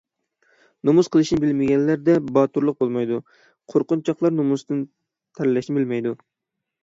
[0.87, 3.19] نومۇس قىلىشنى بىلمىگەنلەردە باتۇرلۇق بولمايدۇ.
[3.73, 4.79] قۇرقۇنچاقلار نومۇستىن
[5.41, 6.15] تەرلەشنى بىلمەيدۇ.